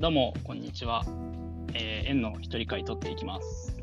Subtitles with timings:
[0.00, 1.04] どうも、こんにちは。
[1.74, 3.76] えー、円の一人会取っていきます。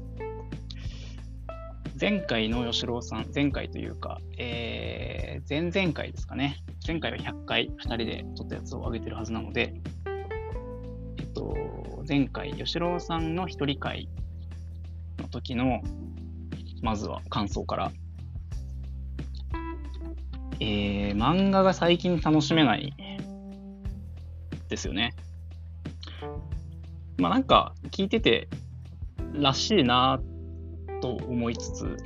[2.01, 6.57] 前回の吉郎さん、前回というか、えー、前々回ですかね。
[6.87, 9.75] 前回は100回2人で撮ったやつを上げてるはずなので、
[11.19, 11.55] えっと、
[12.09, 14.09] 前回、吉郎さんの一人会
[15.19, 15.83] の時の、
[16.81, 17.91] まずは感想から。
[20.59, 22.91] えー、漫画が最近楽しめない
[24.67, 25.13] ですよね。
[27.17, 28.47] まあなんか聞いてて
[29.33, 30.19] らしいな
[31.01, 31.97] と思いつつ、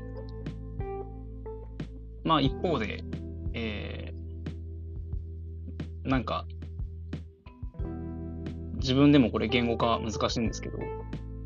[2.24, 3.04] まあ一方で、
[3.54, 6.46] えー、なんか
[8.76, 10.80] 自分でもこれ言語化難しいんですけど、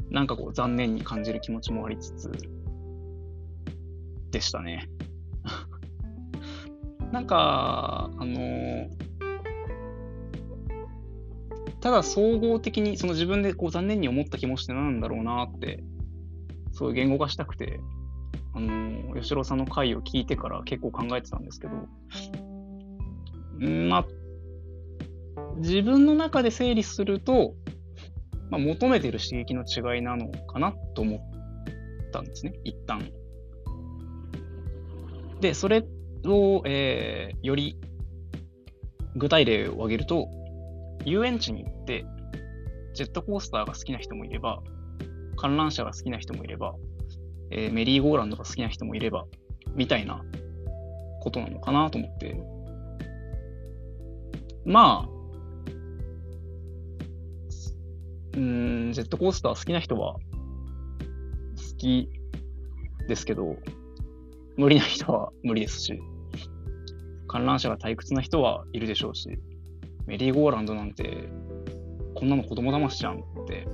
[0.09, 2.31] なんかこう残念に感じる気持ちもありつつ
[4.31, 4.89] でしたね。
[7.11, 9.04] なんか、あのー
[11.85, 15.83] ただ総合的にその自分でこう残念に思った気もしてなんだろうなって、
[16.71, 17.79] そういう言語化したくて、
[18.55, 21.73] あの、吉郎さんの回を聞いてから結構考えてたんですけど、
[23.87, 24.05] まあ、
[25.57, 27.53] 自分の中で整理すると、
[28.49, 31.19] まあ、求めてる刺激の違いなのかなと思っ
[32.11, 33.11] たんですね、一旦。
[35.39, 35.85] で、それ
[36.25, 37.77] を、えー、より
[39.15, 40.27] 具体例を挙げると、
[41.03, 42.05] 遊園地に行って、
[42.93, 44.61] ジェットコースターが好きな人もいれば、
[45.35, 46.75] 観覧車が好きな人もいれば、
[47.51, 49.25] えー、メリーゴーランドが好きな人もいれば、
[49.75, 50.23] みたいな
[51.21, 52.35] ことなのかなと思って。
[54.65, 55.09] まあ、
[58.37, 60.19] うん、ジェットコースター好きな人は好
[61.77, 62.09] き
[63.07, 63.57] ですけど、
[64.57, 65.99] 無理な人は無理ですし、
[67.27, 69.37] 観覧車が退屈な人はいるでしょうし、
[70.07, 71.29] メリーゴーランドなんて、
[72.15, 73.67] こんなの子供騙しじゃんって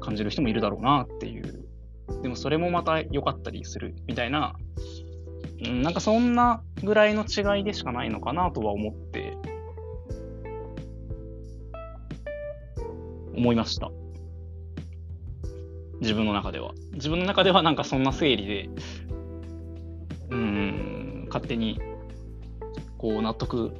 [0.00, 1.66] 感じる人もいるだろうなっていう。
[2.22, 4.54] でもそれもまた良かったりするみたいな、
[5.64, 9.36] うん、なんかそんなぐらいの違いでしかないのかなとは思って、
[13.34, 13.90] 思いました。
[16.00, 16.72] 自分の中では。
[16.92, 18.68] 自分の中ではなんかそんな整理で、
[20.30, 21.80] うん、勝手に
[22.98, 23.72] こう納得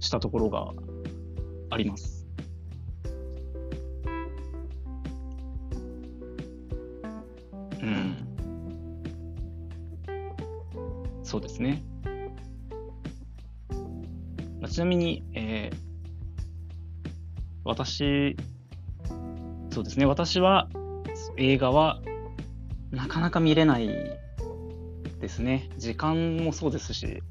[0.00, 0.72] したところが
[1.70, 2.26] あります。
[7.80, 8.16] うん。
[11.22, 11.82] そうですね。
[14.60, 15.90] まあちなみに、えー
[17.70, 18.36] 私、
[19.70, 20.68] そうですね、私は
[21.36, 22.00] 映画は
[22.90, 23.88] なかなか見れない
[25.20, 25.70] ですね。
[25.76, 27.22] 時間もそうですし、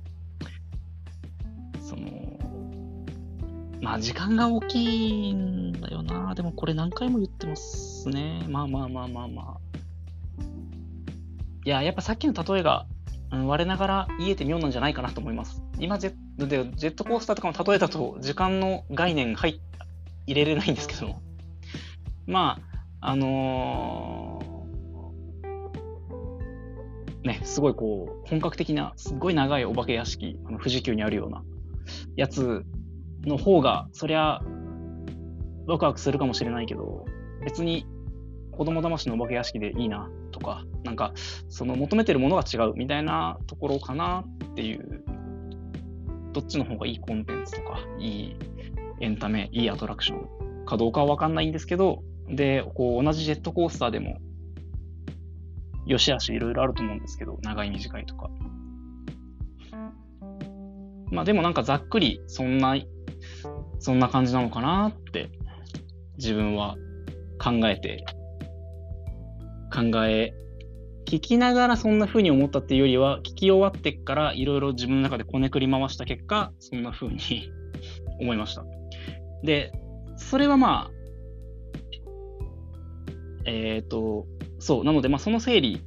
[3.89, 6.35] まあ時間が大きいんだよな。
[6.35, 8.45] でもこれ何回も言ってますね。
[8.47, 9.57] まあまあまあまあまあ。
[11.65, 12.85] いや、やっぱさっきの例えが、
[13.31, 15.63] うん、我ながら言えて妙なんじゃないかなと思います。
[15.79, 19.59] 今ジェッでジェットコースターとかの例えだと時間の概念入
[20.27, 21.15] 入れれないんですけど、
[22.27, 22.59] ま
[23.01, 31.43] あ、あのーね、すごいこう、本格的な、すごい長いお化け屋敷、あの富士急にあるような
[32.15, 32.63] やつ
[33.25, 34.41] の方が、そりゃ、
[35.67, 37.05] ワクワクするかもしれないけど、
[37.43, 37.85] 別に
[38.51, 41.13] 子供騙しのお化け屋敷でいいなとか、なんか、
[41.47, 45.03] その求めてるものが違うみたいなところかなっていう、
[46.33, 48.35] どっちの方がいいコンテンツとか、いい
[48.99, 50.15] エンタメ、いいアトラクショ
[50.63, 54.17] ンかどうかはわかんないんですけど、で、こう同じジェットコースターでも、
[55.85, 58.29] 良し悪しいろいろあると思うんですけど、長い短いとか。
[61.11, 62.75] まあでもなんかざっくりそんな、
[63.79, 65.29] そんな感じなのかなって
[66.17, 66.75] 自分は
[67.41, 68.05] 考えて、
[69.73, 70.33] 考え、
[71.05, 77.17] 聞きながらそんな風に思ったっていうよりは、聞き終わってからいろいろ自分の中でこねくり回した結果、そんな風に
[78.19, 78.65] 思いました。
[79.43, 79.71] で、
[80.17, 80.91] それはまあ、
[83.45, 84.27] えっ、と、
[84.59, 85.81] そう、なので、まあ、その整理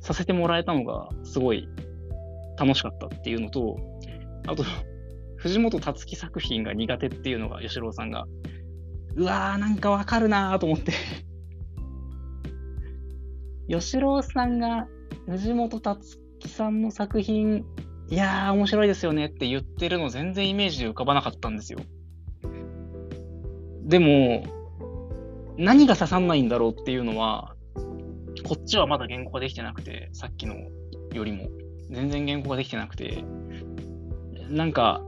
[0.00, 1.66] させてもらえたのが、すごい
[2.58, 3.76] 楽しかったっていうのと、
[4.46, 4.64] あと、
[5.46, 8.26] 藤本つ樹作品が苦手っていうのが、吉郎さんが、
[9.14, 10.92] うわー、なんかわかるなーと思って。
[13.70, 14.88] 吉郎さんが
[15.28, 17.64] 藤本つ樹さんの作品、
[18.10, 21.78] いやー、面白いですよねって言ってるの全然イメージで浮かばなかったんですよ。
[23.84, 24.42] でも、
[25.56, 27.54] 何が刺さんないんだろうっていうのは、
[28.48, 30.56] こっちはまだ言語化できてなくて、さっきの
[31.12, 31.46] よりも。
[31.88, 33.24] 全然言語化できてなくて。
[34.48, 35.02] なんか、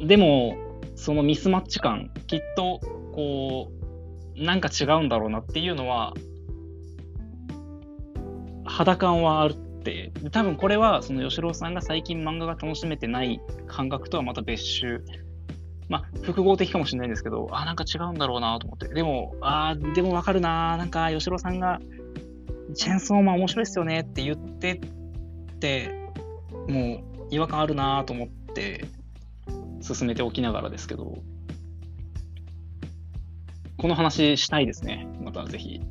[0.00, 0.56] でも、
[0.96, 2.80] そのミスマッチ感、きっと、
[3.12, 3.70] こ
[4.36, 6.14] う、なんか違うんだろうなっていうのは、
[8.64, 15.00] 肌感はあるって、多分これは、その吉郎さんが最近漫画が楽しめてない感覚とはまた別種。
[15.88, 18.88] まあ、複合的かもしれないんですけど、あ、なんか違うんだろうなと思って。
[18.88, 21.80] でも、あでもわかるななんか、吉郎さんが、
[22.74, 24.80] チェーンソーマン面白いっすよねって言って
[25.54, 25.90] って、
[26.68, 28.86] もう違和感あるなと思って
[29.84, 31.18] 進めておきながらですけど、
[33.76, 35.06] この話したいですね。
[35.20, 35.82] またぜひ。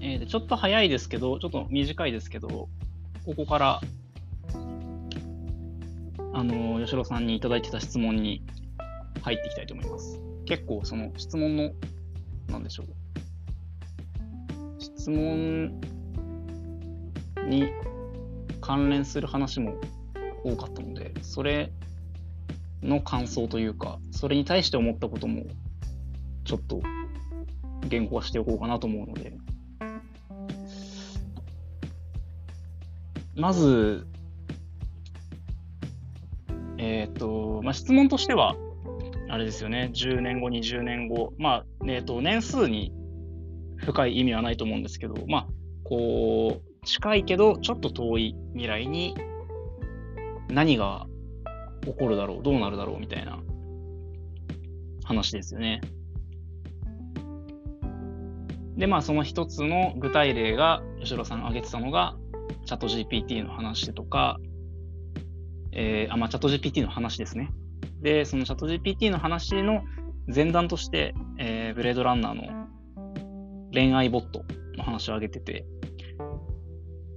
[0.00, 2.68] えー、ちょっと早いですけど、ちょっと短いですけど、こ
[3.36, 3.80] こから
[6.32, 8.42] あの、吉郎さんにいただいてた質問に
[9.22, 10.19] 入っていきたいと思います。
[10.50, 11.70] 結構その質問の、
[12.48, 12.86] なんでしょう。
[14.80, 15.80] 質問
[17.46, 17.68] に
[18.60, 19.76] 関連する話も
[20.42, 21.70] 多かったので、それ
[22.82, 25.44] の感想というか、それに対して思ったことも、
[26.42, 26.82] ちょっと
[27.88, 29.32] 言語化しておこうかなと思うので、
[33.36, 34.04] まず、
[36.76, 38.56] えっ、ー、と、まあ、質問としては、
[39.30, 42.92] あれですよね、10年後、20年後、まあ、え、ー、と、年数に
[43.76, 45.46] 深い意味はないと思うんですけど、まあ、
[45.84, 49.14] こう、近いけど、ちょっと遠い未来に
[50.48, 51.06] 何が
[51.82, 52.98] 起こるだろう、どうなるだろう。
[52.98, 53.40] みたいな。
[55.04, 55.80] 話ですよね。
[58.76, 62.16] で、まあ、その一つの具体例が、吉野さん挙げてたのが、
[62.64, 64.38] チャット GPT の話とか、
[65.72, 67.50] えー、あ、まあ、チャット GPT の話ですね。
[68.02, 69.82] で、そのチャット GPT の話の
[70.32, 72.68] 前段として、えー、ブレードランナーの
[73.72, 74.44] 恋愛ボット
[74.76, 75.66] の話を挙げてて、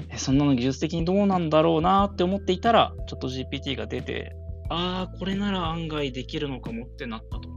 [0.10, 4.36] えそんなの技術的にどうなんだろうなって思っていたら、チャット GPT が出て、
[4.70, 7.50] ああ、これなら案外できるのかもってなったと。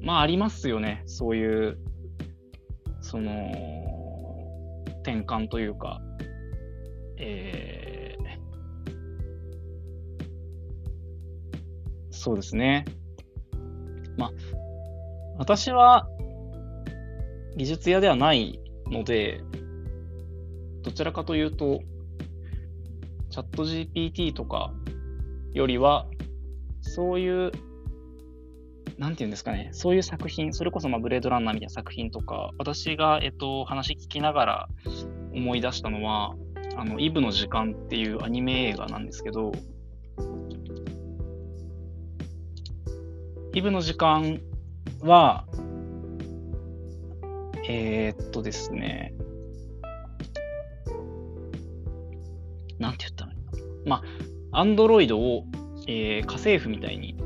[0.00, 1.02] まあ、ありますよね。
[1.06, 1.78] そういう、
[3.00, 3.52] その、
[5.02, 6.00] 転換というか、
[7.18, 8.03] えー
[12.24, 12.86] そうですね。
[14.16, 14.30] まあ、
[15.36, 16.08] 私は
[17.54, 19.42] 技術屋ではないので、
[20.82, 21.80] どちらかというと、
[23.28, 24.72] チャット GPT とか
[25.52, 26.06] よりは、
[26.80, 27.52] そういう、
[28.96, 34.68] なんていうんですかね、そういう作品、それこそまあブレードランナーみたいな作品とか、私が、えっと、話聞きながら
[35.34, 36.34] 思い出したのは、
[36.78, 39.52] あの、イブの時間っていうアニメ映画なんですけど、
[43.54, 44.40] イブの時間
[45.00, 45.46] は、
[47.68, 49.14] えー、っとですね、
[52.80, 53.32] なんて言ったの？
[53.86, 54.02] ま
[54.50, 55.44] あ、アンドロイドを、
[55.86, 57.16] えー、家政婦みたいに、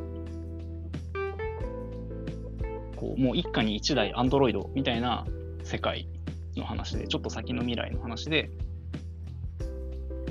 [2.96, 5.25] こう、もう一家に一台アンドロイドみたいな
[5.64, 6.10] 世界
[6.56, 8.50] の話で、ちょっと先の未来の話で、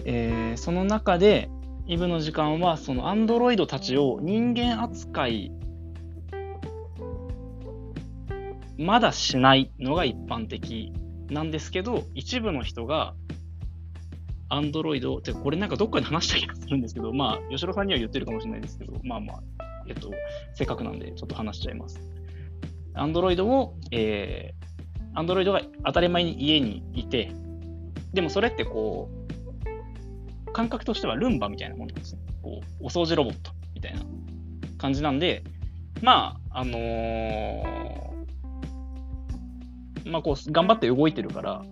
[0.05, 1.49] えー、その中で、
[1.87, 5.51] イブの時間は、そのアンドロイドたちを人間扱い
[8.77, 10.93] まだしないのが一般的
[11.29, 13.15] なんですけど、一部の人が、
[14.49, 19.43] アンドロイド、てこれなんかどっかで話した気がするんですけど、まあ、吉野さんには言ってるかもしれないですけど、まあまあ、
[19.87, 20.11] えっと、
[20.53, 21.99] せっかくなんでちょっと話しちゃいます。
[22.93, 27.31] アンドロイドを、えー、アンドロイドが当たり前に家にいて、
[28.13, 29.09] でもそれってこ
[30.47, 32.21] う、感覚としてはルンバみたいなものなんですね。
[32.41, 34.01] こう、お掃除ロボットみたいな
[34.77, 35.43] 感じなんで、
[36.01, 38.06] まあ、あのー
[40.07, 41.63] まあ、こう、頑張って動いてるから、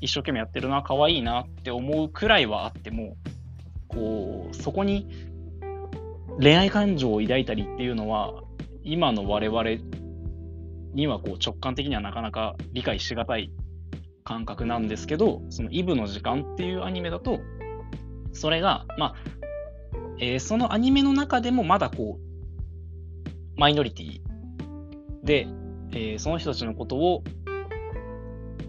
[0.00, 3.16] 一生懸命やってるな、可愛いなって思うくらいはあっても、
[3.88, 5.08] こう、そこに
[6.40, 8.42] 恋愛感情を抱いたりっていうのは、
[8.82, 9.62] 今の我々
[10.94, 13.52] にはこう直感的にはなかなか理解しがたい
[14.24, 17.40] 感覚なんですけど、そのイブの時間っていうアニメだと、
[18.32, 19.14] それが、まあ、
[20.18, 24.20] えー、そのアニメの中でもまだこう、マイノリティ
[25.24, 25.46] で、
[25.92, 27.24] えー、その人たちのことを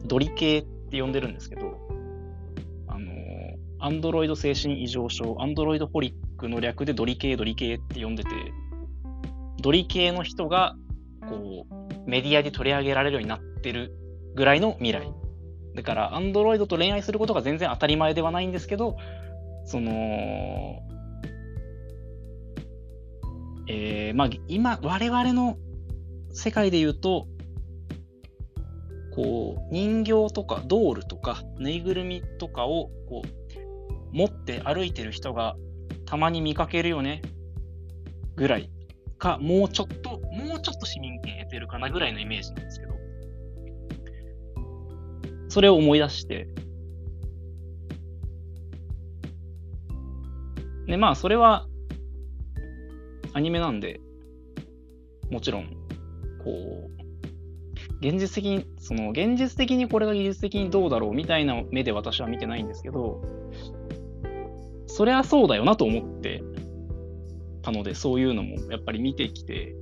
[0.05, 1.79] ドリ系って呼んでるんですけど、
[2.87, 3.11] あの
[3.79, 8.29] アンドロイド精神異常症、アンドロイドホリックの略でドリ系、ドリ系って呼んでて、
[9.61, 10.75] ドリ系の人が
[11.29, 13.93] こうメディアで取り上げられるようになってる
[14.35, 15.11] ぐらいの未来。
[15.75, 18.97] だから、アンドロイドと恋愛することが全然当たり前ではないんですけど、
[19.65, 19.91] その、
[23.67, 25.57] えー、まあ、今、我々の
[26.33, 27.27] 世界で言うと、
[29.13, 35.55] こう、人形とかドールとかぬいぐるみとかをこう持って歩いてる人が
[36.05, 37.21] たまに見かけるよね
[38.35, 38.69] ぐらい。
[39.21, 42.93] か、もうちょっと、もうちょっと市民権得てるかなぐらいのイメージなんですけど、
[45.47, 46.47] それを思い出して、
[50.87, 51.67] で、まあ、それは、
[53.33, 54.01] アニメなんで、
[55.29, 55.80] もちろん、
[56.43, 63.21] こう、現実的に、その、現実的にこれが技術的にどうだろうみたいな目で私は見てないんですけど、
[64.87, 66.43] そりゃそうだよなと思って
[67.61, 69.75] たので、そういうのもやっぱり見てきて、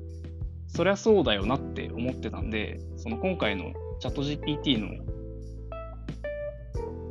[0.67, 5.03] そりゃそうだよなって思ってたんで、その今回のチャット GPT の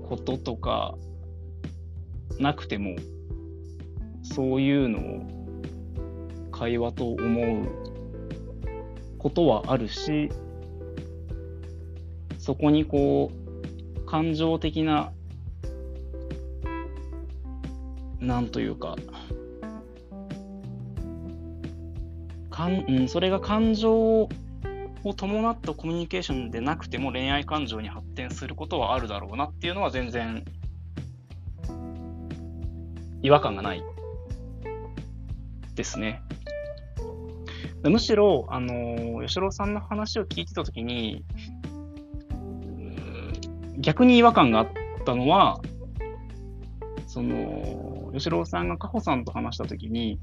[0.09, 0.95] こととか
[2.39, 2.97] なくても、
[4.23, 5.39] そういうのを
[6.53, 7.88] 会話と思う
[9.19, 10.31] ことはあるし、
[12.39, 15.13] そこにこう、感情的な、
[18.21, 18.97] なんというか、
[22.51, 24.29] かん、うん、それが感情
[25.05, 30.45] を伴ったコミュニケーションでなくても恋愛感情に発展することはあるだろうなっていうのは全然
[33.23, 33.83] 違和感がない
[35.75, 36.23] ですね。
[37.85, 41.25] むしろ、あの、吉郎さんの話を聞いてたときに、
[43.79, 44.69] 逆に違和感があっ
[45.05, 45.61] たのは、
[47.07, 50.19] その、吉郎さんがカホさんと話したときに、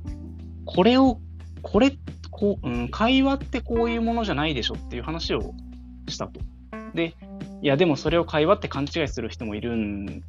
[0.65, 1.19] これを、
[1.61, 1.97] これ、
[2.29, 5.53] こう、うん、会話ってこういうものじゃないでしょっていう話を
[6.09, 6.41] したと。
[6.93, 7.15] で、
[7.61, 10.21] いや、でもそれを会話って勘違いする人もいるん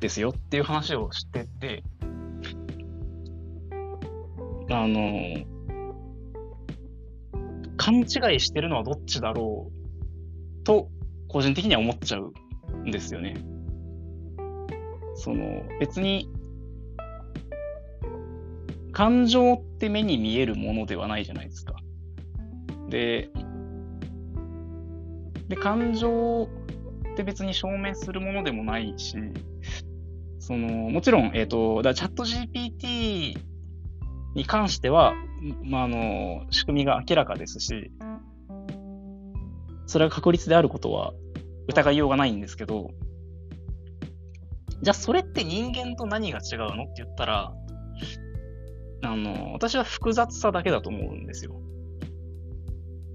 [0.00, 1.82] ですよっていう話をしてて、
[4.70, 5.55] あの、
[7.86, 10.88] 勘違いしてるのはどっちだろうと、
[11.28, 12.32] 個人的には思っちゃう
[12.84, 13.36] んですよね。
[15.14, 16.28] その、別に、
[18.90, 21.76] 感情って目に見えるものではないじゃないですか。
[22.88, 23.30] で、
[25.46, 26.48] で、感情
[27.12, 29.16] って別に証明するものでもないし、
[30.40, 33.38] その、もちろん、えっ、ー、と、だチャット GPT
[34.34, 35.14] に関しては、
[35.62, 37.90] まあ、あの、仕組みが明らかですし、
[39.86, 41.12] それが確率であることは
[41.68, 42.90] 疑いようがないんですけど、
[44.82, 47.52] じゃあそれって人間と何が違うのって言ったら、
[49.02, 51.60] あの、私は複雑さだけだと思うんですよ。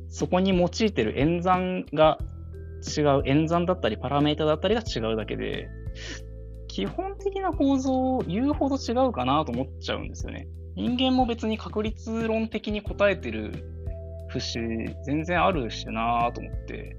[0.09, 2.17] そこに用いてる演算が
[2.97, 5.69] 違う、演算だったりパラメータだったりが違うだけで、
[6.67, 10.47] 基本的な構造を言うほど違うかなと思っちゃうんですよね。
[10.75, 13.65] 人間も別に確率論的に答えてる
[14.29, 14.59] 節
[15.05, 16.95] 全然あるしなぁと思って、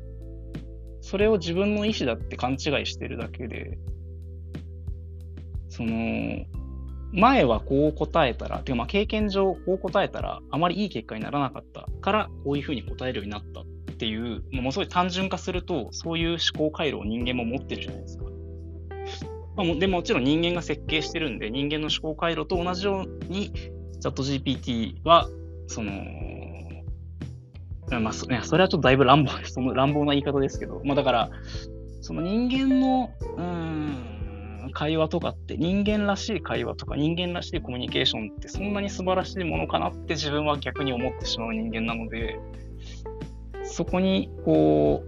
[1.01, 3.79] それを自分の意思だって勘違いしてるだけで、
[5.69, 6.45] その、
[7.13, 13.65] 前はこう答えたら、てかまあ経験上こう答えたらあまりいい結果にならなかったからこういうふうに答えるようになったっ
[13.97, 18.25] ていう、もうすごい単純化するとそういう思考回路を人間も持ってるじゃないですか。
[19.57, 25.29] まあ、でもちろん人間が設計してるんで、人間の思考回路と同じように、チャット GPT は、
[25.67, 25.93] その、
[28.01, 31.31] まあそ、ね、それはちょっとだいぶ乱暴、 その乱暴な言い方ですけど、まあだから、
[32.01, 42.39] その人間の、うん、会話とかって、人間らしい会話とか人間らしいコミュニケーションってそんなに素晴らしいものかなって自分は逆に思ってしまう人間なので、
[43.65, 45.05] そこに、こ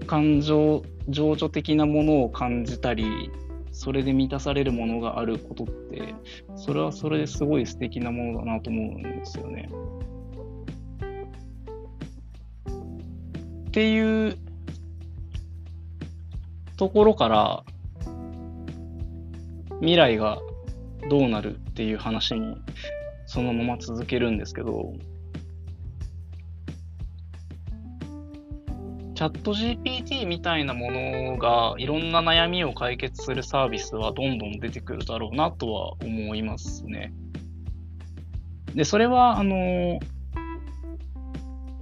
[0.00, 3.30] う、感情情緒的なものを感じたり、
[3.72, 6.14] それで満たされるものがあることって、
[6.56, 9.68] それはそれですごい素敵なものだなと思うんですよね。
[13.68, 14.36] っていう
[16.76, 17.64] ところから、
[19.80, 20.38] 未来が
[21.08, 22.56] どうなるっていう話に
[23.26, 24.92] そのまま続けるんですけど、
[29.14, 37.12] チャット GPT みたいなものがいろんな悩みを解決するサービスはどんどん出てくるだろうなとは思いますね。
[38.74, 40.00] で、それは、あの、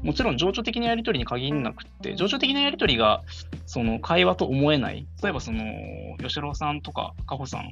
[0.03, 3.23] もちろん情緒的なやり取りに限らなくて、情緒的なやり取りが、
[3.67, 5.07] その会話と思えない。
[5.23, 5.63] 例えばその、
[6.19, 7.71] 吉郎さんとか、かほさん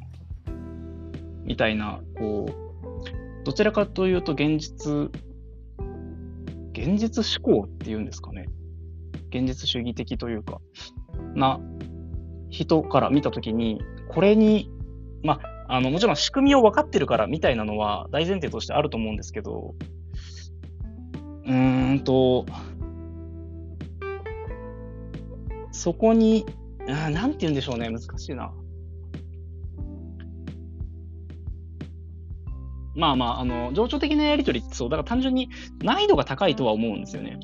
[1.44, 5.10] みたいな、こう、どちらかというと現実、
[6.72, 8.46] 現実思考っていうんですかね。
[9.30, 10.60] 現実主義的というか、
[11.34, 11.60] な
[12.50, 14.70] 人から見たときに、これに、
[15.22, 19.74] まあ、あの、もちろん仕組みを分かってるからみたいなのは大前提としてあると思うんですけど、
[21.46, 22.46] うーんと、
[25.72, 26.46] そこに、
[26.88, 28.52] あなんて言うんでしょうね、難しいな。
[32.94, 35.50] まあまあ、あの、情緒的なやりとりってそう、だから単純に
[35.82, 37.38] 難易度が高いとは思うんですよね。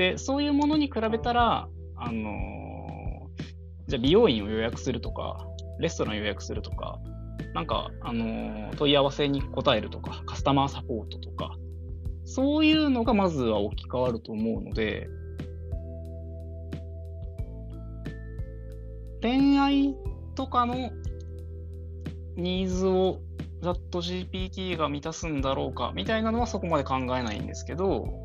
[0.00, 3.28] で、そういうものに比べたら、あの、
[3.86, 5.46] じゃあ美容院を予約するとか、
[5.78, 6.98] レストラン予約するとか、
[7.52, 11.54] なんか、あの、問い合わせに答えるとか、カスタマーサポートとか、
[12.24, 15.06] そういうのがまずは置き換わると思うので、
[19.20, 19.94] 恋愛
[20.34, 20.92] とかの
[22.36, 23.20] ニーズを
[23.60, 28.19] チャット GPT が満たすんだろうかみたいなのはそこまで考えないんですけど、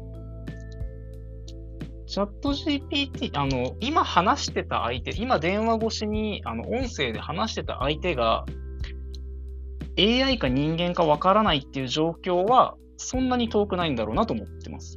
[2.16, 8.46] チャット GPT、あの、今話してた相手、今電話越しにあの音声で話してた相手が
[10.00, 14.96] AI か人間かわからないっていう状況はそんなに遠くないんだろうなと思ってます。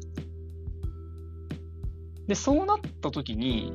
[2.28, 3.72] で、そうなった時に、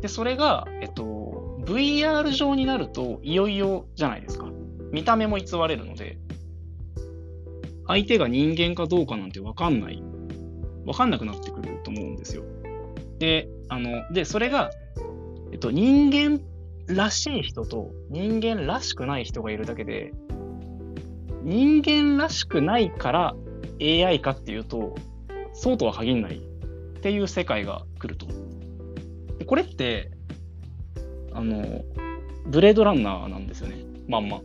[0.00, 4.48] で、それが、えっと、VR 上になるといよいよじゃないですか。
[4.90, 6.16] 見た目も偽れるので、
[7.86, 10.02] 相手が人間かどうかなんてわかんない。
[10.86, 12.53] わかんなくなってくると思うんですよ。
[13.24, 14.70] で、あの、で、それが、
[15.50, 16.42] えっと、人間
[16.86, 20.12] らしい人と人間らしくない人がいるだけで、
[21.42, 23.34] 人間らしくないから
[23.80, 24.94] AI かっていうと、
[25.54, 26.40] そうとは限らないっ
[27.00, 28.26] ていう世界が来ると。
[29.38, 30.10] でこれって、
[31.32, 31.82] あの、
[32.46, 33.76] ブレードランナーなんですよね。
[34.06, 34.42] まんま。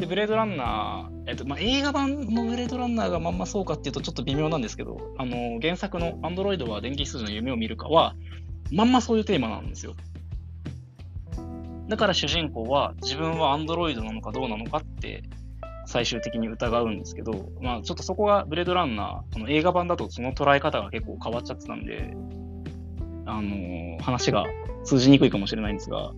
[0.00, 8.14] で、ブレードランナー、えっとまあ、映画版のブレードランナーがまんまそうかっていうとちょっと微妙なんですけど、あの原作のアンドロイドは電気羊の夢を見るかは、
[8.72, 9.94] まんまそういうテーマなんですよ。
[11.88, 15.22] だから主人公は自分はアンドロイドなのかどうなのかって
[15.86, 22.14] 最終的に疑うんですけど、まあちょっとそこがブレードランナー、この映画版だとその捉え方が結構変わっちゃってたんで、
[23.26, 24.44] あの、話が
[24.82, 26.12] 通じにくいかもしれないんですが、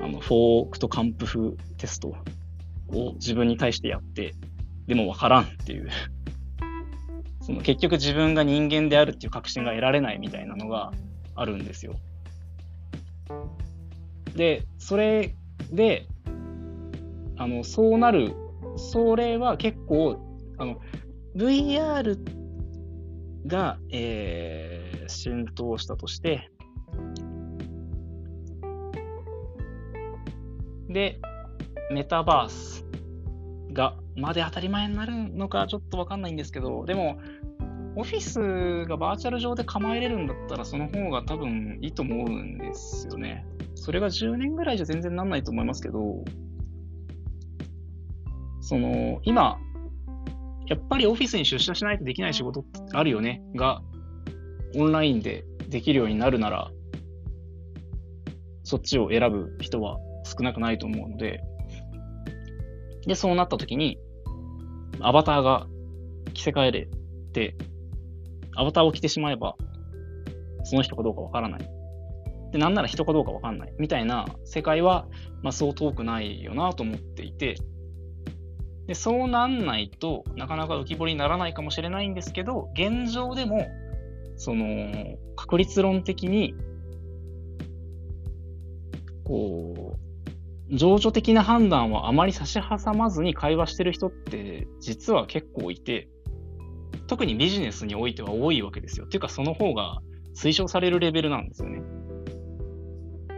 [0.00, 2.14] あの、フォークとカンプフテスト
[2.88, 4.34] を自分に対してやって、
[4.86, 5.88] でもわからんっていう
[7.40, 10.92] その結局自分が人間であるっていう確信が得られないみたいなのが
[11.34, 11.94] あるんですよ。
[14.34, 15.34] で、それ
[15.70, 16.06] で、
[17.36, 18.34] あの、そうなる、
[18.76, 20.18] それは結構、
[20.58, 20.80] あの、
[21.36, 22.18] VR
[23.46, 26.50] が、えー、浸透したとして、
[30.88, 31.20] で、
[31.90, 32.84] メタバース
[33.72, 37.18] がまで当たり前になるのかちょっとわかんないんですけど、でも、
[37.96, 43.46] オフィスがバーチャル上で構えれるんだったら、その方が多分いいと思うんですよね。
[43.74, 46.24] それが10年ぐらいじゃ全然なんないと思いますけど、
[48.60, 49.58] その、今、
[50.66, 53.82] やっぱりオフィスに出社しないとできない仕事ってあるよね、が、
[54.76, 56.70] オンラインでできるようになるなら、
[58.64, 61.44] そっちを選ぶ人は少なくないと思うので、
[63.06, 63.98] で、そうなった時に、
[65.00, 65.66] アバターが
[66.32, 66.88] 着せ替えれ
[67.32, 67.56] て、
[68.56, 69.56] アバターを着てしまえば、
[70.64, 71.68] その人かどうかわからない。
[72.52, 73.72] で、なんなら人かどうかわかんない。
[73.78, 75.06] みたいな世界は、
[75.42, 77.56] まあそう遠くないよなと思っていて、
[78.86, 83.66] で、そうなんないとなかなか浮き彫りにならないかもしれないんですけど、現状でも、
[84.36, 86.54] その、確率論的に、
[89.24, 90.03] こう、
[90.70, 96.08] 情緒的な判断はあまり差し挟まずに会話してる人って実は結構いて、
[97.06, 99.06] 特にビジネスにおいては多いわけですよ。
[99.06, 100.00] っていうかその方が
[100.34, 101.82] 推奨されるレベルなんですよね。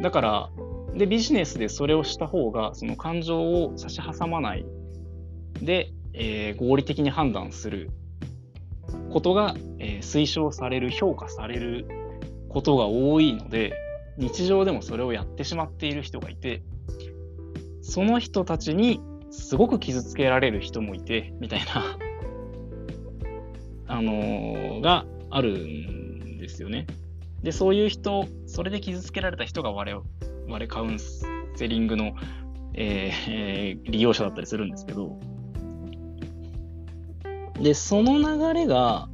[0.00, 0.50] だから、
[0.94, 4.64] で、ビジネスでそれをした方が、その感情を差し挟まない
[5.60, 7.90] で、えー、合理的に判断する
[9.12, 11.86] ことが、えー、推奨される、評価される
[12.48, 13.74] ことが多いので、
[14.16, 16.62] 日常でもそれをやってしまっている人がいて、
[17.86, 21.96] その人たちにすごく傷つけられる人もいて、みたいな
[23.86, 26.88] あの、があるんですよね。
[27.44, 30.98] で、そういう人、それで傷つけられた人が我々カウン
[31.54, 32.16] セリングの、
[32.74, 35.20] えー、利用者だったりするんですけど、
[37.62, 39.08] で、その流れが、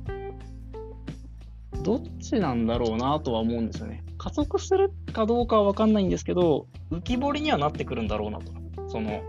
[1.82, 4.02] どっちなんだろうなとは思うんですよね。
[4.16, 8.61] 加速するかどうかはわかんないんですけど、浮き彫りにはなってくるんだろうなと。
[8.92, 9.22] その、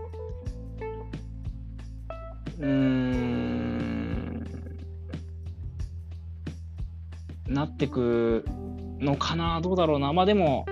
[2.58, 4.44] うーん、
[7.48, 8.44] なってく
[9.00, 10.66] のかなどうだろうなまあでも、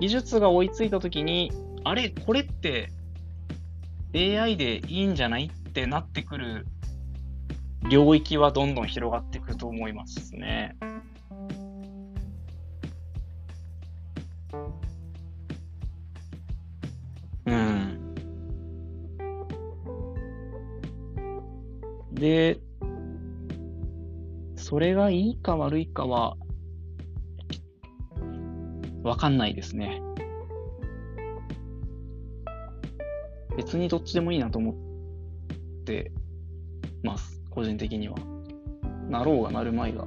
[0.00, 1.50] 技術が追いついたときに、
[1.82, 2.92] あれこれって
[4.14, 5.46] AI でいいんじゃない？
[5.46, 6.66] ってなってくる
[7.90, 10.76] 領域はどんどん広がっていくと思いますね。
[22.24, 22.58] で、
[24.56, 26.38] それがいいか悪いかは、
[29.02, 30.00] わかんないですね。
[33.58, 36.12] 別にどっちでもいいなと思って
[37.02, 38.16] ます、個人的には。
[39.10, 40.06] なろうがなるまいが。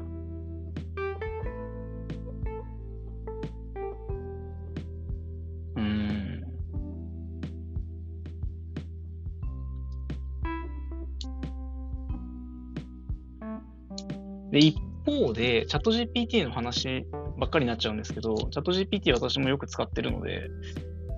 [14.58, 17.06] で、一方で、チャット GPT の話
[17.38, 20.50] ばっかりになっちゃうんですけど、チャット GPT 私もよく使ってるので、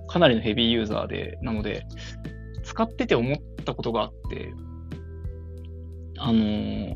[0.10, 1.86] かなりのヘビーユーザーで、なので、
[2.64, 4.54] 使ってて思ったことがあって、
[6.18, 6.96] あのー、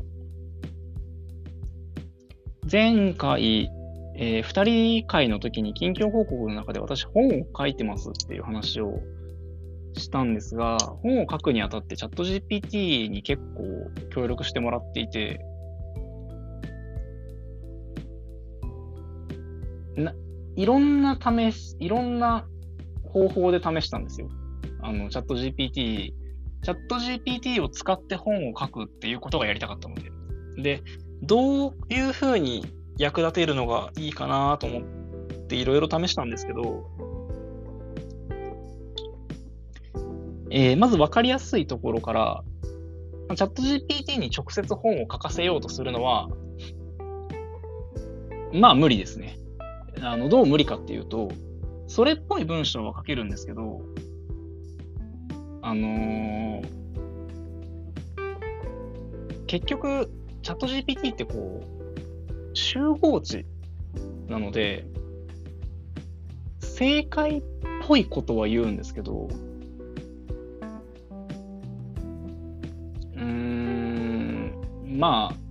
[2.70, 3.70] 前回、
[4.16, 9.00] えー、二人会の時に近況報告の中で私本を書いてますっていう話を
[9.94, 15.40] したんですが、本を書くにあたってチャット GPT に結構協力してもらっていて、
[19.96, 20.14] な
[20.56, 22.46] いろんな試し、いろんな
[23.12, 24.28] 方法で試したんですよ。
[24.82, 30.10] あの、チャット GPT、チャット GPT を使って本を書くっていうことがやりたかったので。
[30.62, 30.82] で、
[31.22, 32.66] どういうふうに
[32.98, 34.82] 役立てるのがいいかなと思っ
[35.48, 36.86] ていろいろ試したんですけど、
[40.50, 42.44] えー、まず分かりやすいところから、
[43.34, 46.28] チャット GPT に直接本を書かせようとするのは、
[48.52, 49.36] まあ無理ですね。
[50.04, 51.30] あの、どう無理かっていうと、
[51.86, 53.80] それっぽい文章は書けるんですけど、
[55.62, 56.64] あのー、
[59.46, 60.10] 結局、
[60.42, 63.46] チャット GPT ってこう、集合値
[64.28, 64.86] なので、
[66.60, 67.42] 正解っ
[67.86, 69.28] ぽいことは言うんですけど、
[73.16, 74.52] うん、
[74.98, 75.43] まあ、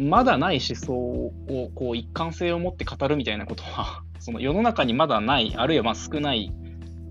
[0.00, 1.32] まだない思想を
[1.74, 6.50] こう一貫性を持って語るみたいなことは、 その世の中にまだない、あるいはまあ少ない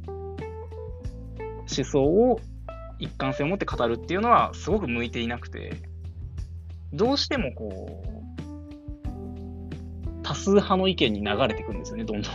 [0.07, 2.39] 思想を
[2.97, 5.73] 一貫性を持って語るっていうのはすごく向いていなくて、
[6.91, 8.09] どうしてもこう、
[10.23, 12.31] 多数派の意見に流れていくんですよね、どんどん。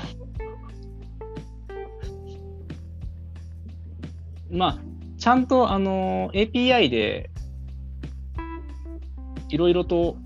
[4.57, 4.79] まあ、
[5.19, 7.31] ちゃんとあの API で
[9.49, 10.17] いろいろと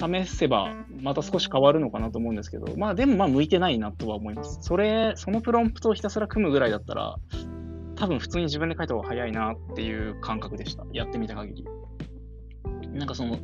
[0.00, 4.58] 試せばまた少し変わるのかなと思うんですけど、まあでもまあ向いてないなとは思います。
[4.60, 7.16] それ、そのプロンプトをひたすら組むぐらいだったら、
[7.96, 10.84] 多分普通に自分で書いた方が早いなっていう感覚でした。
[10.92, 11.64] やってみた限り。
[12.92, 13.38] なんかその、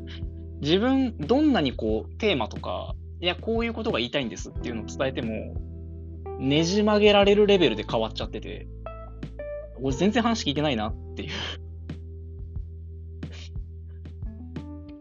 [0.61, 5.55] 自分、どんなにこう、テーマとか、いや、こういうことが言いたいんですっていうのを伝えても、
[6.39, 8.67] ねじ曲げられるレベルで変わっちゃってて、
[9.83, 11.31] 俺全然話聞いてないなっていう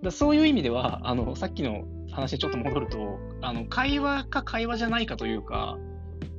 [0.03, 5.77] だそういう意味では、あの、さっきの話ちょっと戻ると、あの、会話か会話じゃないかというか、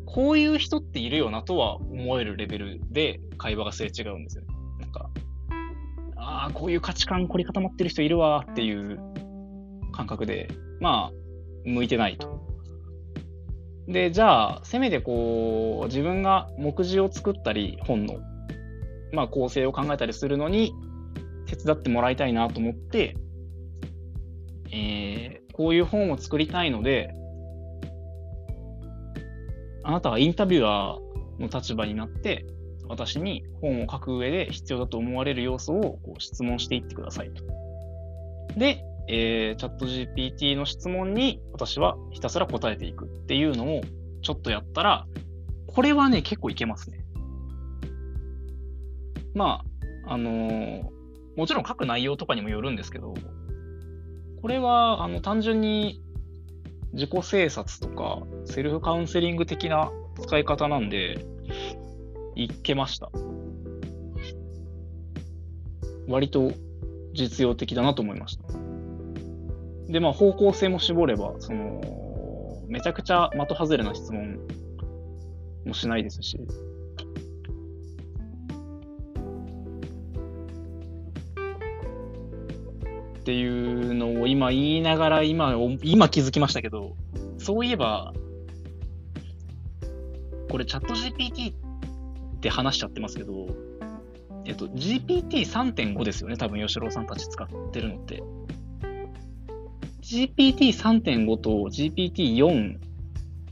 [0.07, 4.49] こういう人っているよなとは思えるレベルで会話がすれ違うんですよね。
[4.81, 5.11] なんか、
[6.17, 8.99] ああ、こういう価値観凝り固まってる人いるわっていう
[9.93, 10.49] 感覚で、
[10.81, 11.13] まあ、
[11.65, 12.41] 向いてないと。
[13.87, 18.21] で、じゃあ、せめてこう、自分が目次を作ったり、本の、
[19.13, 20.73] まあ、構成を考えたりするのに、
[21.47, 23.17] 手伝ってもらいたいなと思って、
[24.73, 27.15] えー、こういう本を作りたいので、
[29.83, 32.45] あなたはインタビュアーの立場になって、
[32.89, 37.45] 私に本を書く上で必要だと思われる要素をこう質問していってくださいと。
[38.59, 43.83] で、えー、チャット GPT の質問に私はひたすら答えていくっていうのを
[44.23, 45.07] ちょっとやったら、
[45.67, 47.05] これはね、結構いけますね。
[49.35, 49.63] ま
[50.05, 50.85] あ、あのー、
[51.37, 53.15] もちろん書く内容とかにもよるんですけど、
[54.43, 56.03] これは、あの、単純に
[56.93, 61.25] 自己制察とか、セルフカウンセリング的な使い方なんで、
[62.37, 63.11] いけました。
[66.09, 66.53] 割と
[67.13, 68.45] 実用的だなと思いました。
[69.93, 71.81] で、まあ、方向性も絞れば、その、
[72.69, 74.39] めちゃくちゃ的外れな質問
[75.67, 76.39] もしないですし、
[83.31, 86.97] っていうのを今言いながら今、今気づきましたけど、
[87.39, 88.13] そういえば、
[90.51, 93.47] これチャット GPT って話しちゃってますけど、
[94.47, 98.21] えっと、GPT3.5 ですよね、多分吉郎さんたち使ってるのって。
[100.03, 102.79] GPT3.5 と GPT4、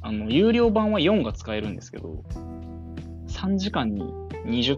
[0.01, 2.25] あの、有料版は4が使えるんですけど、
[3.29, 4.03] 3時間に
[4.45, 4.77] 20、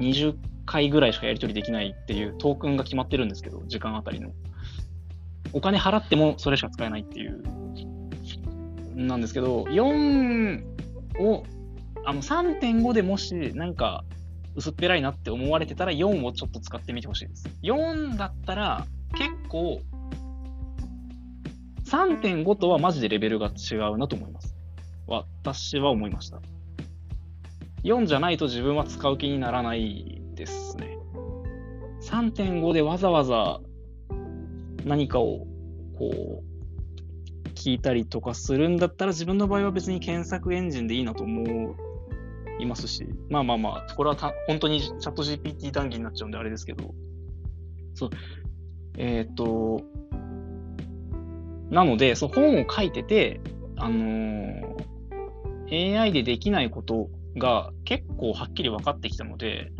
[0.00, 0.34] 20
[0.66, 4.32] 回ぐらいしかやり取りできないっていうトークンが決まってるんですけど、時間あたりの。
[5.52, 7.42] お金払ってもそれしか使えないっていう。
[8.94, 10.62] なんですけど、4
[11.20, 11.44] を、
[12.04, 14.04] あの3.5でもしなんか
[14.54, 17.48] 薄っぺらいなって思われてたら4をちょっと使ってみてほしいです。
[17.62, 19.80] 4だったら結構
[21.84, 24.56] 3.5とはマジでレベルが違うなと思います。
[25.06, 26.40] 私は思いました。
[27.84, 30.96] 4じゃないと自分は使う気にならないですね。
[32.02, 33.60] 3.5でわざわざ
[34.84, 35.46] 何かを
[35.98, 41.74] こう聞いたりとかするんだったら自分の場合は別に検索エンジンでいいなと思
[42.60, 46.94] いますし、まあまあまあ、これはた本当にチャット GPT 談義になっちゃうんであれですけど、
[47.94, 48.10] そう、
[48.98, 49.82] えっ、ー、と、
[51.70, 53.40] なので、その本を書いてて、
[53.76, 59.72] あのー、AI でできないことが結構はっきり分かってきたので、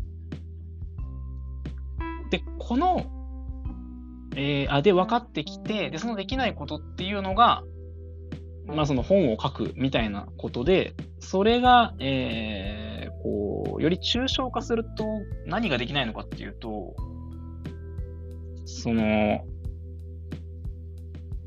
[2.31, 3.07] で、この、
[4.35, 7.63] えー、あ、で分かってきて、で、そのできないことっていうのが、
[8.67, 15.05] まあその本を書くみたいなことで、それが、えー、こう、より抽象化すると
[15.47, 16.95] 何ができないのかっていうと、
[18.65, 19.45] その、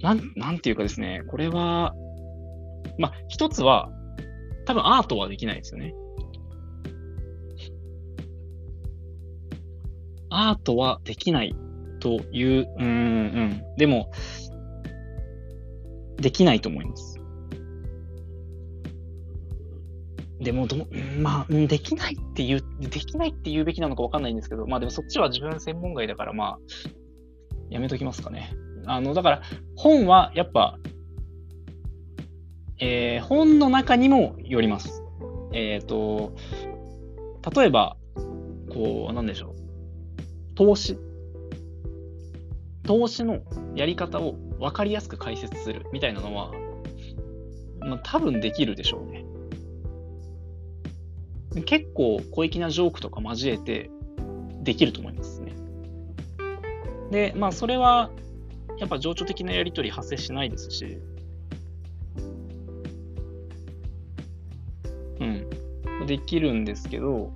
[0.01, 1.93] なん、なんていうかですね、これは、
[2.97, 3.89] まあ、一つは、
[4.65, 5.93] 多分アートはできないですよね。
[10.47, 11.55] アートはできない
[11.99, 13.63] という、うん、うん。
[13.77, 14.11] でも、
[16.17, 17.19] できないと思います。
[20.39, 20.87] でもど、
[21.19, 26.57] まあ、できないっていう、できないって言うべきなのかわかんないんですけど、まあでもそっちは自分専門外だから、まあ、
[27.69, 28.53] やめときますかね。
[28.85, 29.41] あの、だから、
[29.75, 30.79] 本はやっぱ、
[32.79, 35.03] えー、本の中にもよります。
[35.51, 36.33] えっ、ー、と、
[37.53, 37.97] 例えば、
[38.71, 39.68] こう、なんでしょう。
[40.59, 40.97] 投資。
[42.83, 43.39] 投資の
[43.75, 46.51] やり方を分かりやすく解説するみたいなのは、
[47.79, 49.23] まあ、多分できるでしょうね。
[51.63, 53.89] 結構小粋なジョークとか交えて
[54.61, 55.55] できると思いますね。
[57.09, 58.11] で、まあそれは
[58.79, 60.97] やっぱ情緒的なやり取り発生しないですし、
[65.21, 67.31] うん、できるんですけど、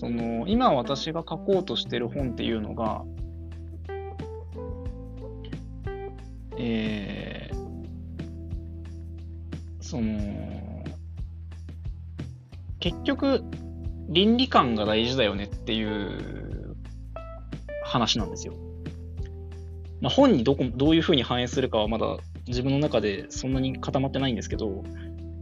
[0.00, 3.04] その今私が書こうとしてる本っていうのが、
[6.56, 8.22] えー、
[9.82, 10.82] その
[12.78, 13.44] 結局
[14.08, 16.74] 倫理観が大事だよねっていう
[17.84, 18.54] 話なんですよ。
[20.00, 24.82] まあ、本にどこどういうふうに反映するかはまだ自分の中でそんなに固まってないんですけど、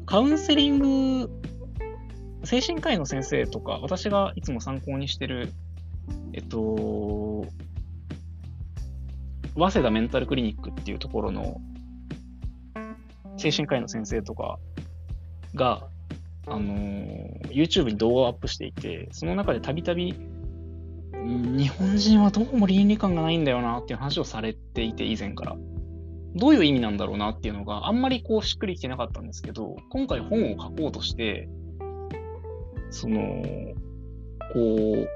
[0.05, 1.31] カウンセリング、
[2.49, 5.53] 精神科医の先生とか、私がいつも参考にしてる、
[6.33, 7.45] えっと、
[9.55, 11.61] 早稲田メンタルクリニックっていうところの
[13.37, 14.59] 精神科医の先生とか
[15.55, 15.89] が、
[16.47, 20.15] あのー、YouTube に動画をアップしていて、その中でたびたび
[21.13, 25.57] 日本人はどうも倫理観がないんだよなっていう話をされていて、以前から。
[26.35, 31.51] どういう意味なんだろうなっていうのがあんまりこうしっくりきてなかったんですけど、今回本を書こうとして、
[32.91, 33.43] その、
[34.53, 35.09] こう、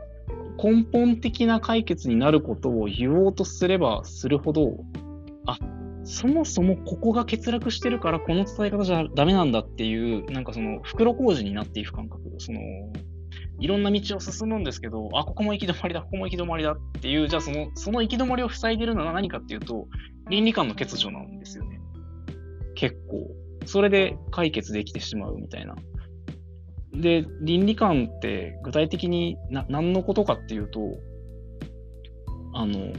[0.62, 4.76] 根本的な解決になることを言おうとすればするほど、
[5.46, 5.58] あ、
[6.04, 12.22] そもそもここが欠落してるからこの伝え方じゃダメなんだっていう、なんかその袋小路になっていく感覚。
[12.38, 12.61] その、
[13.58, 19.87] いろんな道を進むんですけど、あ、ここも行き止まりだ、ここも行き止まりだっていう、じゃあその、その行き止まりを塞いでるのは何かっていうと、
[20.28, 21.80] 倫理観の欠如なんですよね。
[22.74, 23.30] 結構。
[23.64, 25.76] それで解決できてしまうみたいな。
[26.92, 30.81] で、倫理観って具体的にな何のことかっていうと、
[32.55, 32.92] あの、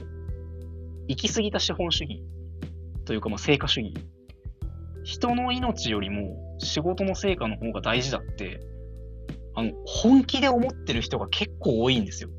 [1.07, 2.23] 行き過ぎた資本主義
[3.05, 3.93] というか、まあ、成果主義。
[5.03, 8.61] 人の命よりも仕事の成果の方が大事だって
[9.55, 12.29] あの、本気で思ってる人が結構多いんですよ。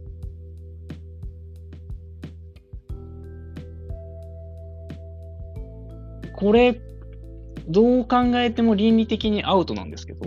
[6.37, 6.81] これ、
[7.69, 10.27] どう考えても倫理的にアウトなんですけど、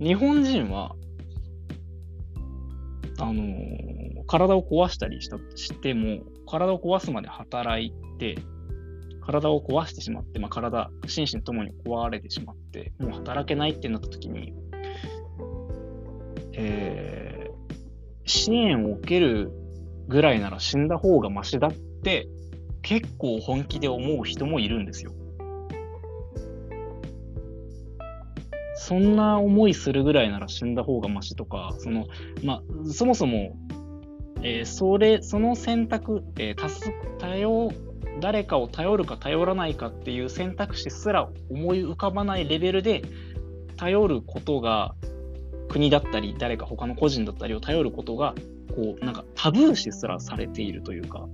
[0.00, 0.94] 日本人は、
[3.18, 8.36] あのー、体を壊したりしたしても、体を壊すまで働いて、
[9.20, 14.52] 体を壊してしまって、まあ、体、心身ともに壊れてしまって、もう働けないってなった時に、
[16.52, 19.50] えー、支援を受ける
[20.08, 22.28] ぐらいなら死んだ方がマシだって
[22.82, 25.12] 結構本気で思う人もいるんですよ。
[28.84, 32.06] そんな思いするぐらいなら死んだ方がマシとか、その、
[32.42, 33.56] まあ、そもそも
[34.44, 37.72] えー、それ、その選択、えー、多数、多様、
[38.20, 43.02] 誰かを頼るか頼らないかっていう選択肢すら思い浮かばないレベルで、
[43.76, 44.94] 頼ることが、
[45.70, 48.34] 国だったり、誰か他の個人だったりを頼ることが、
[48.76, 51.26] こう、なんかタブー視すらされているというか、